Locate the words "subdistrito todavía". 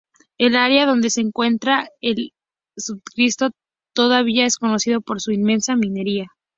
2.75-4.47